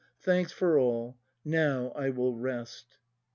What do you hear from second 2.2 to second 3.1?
rest.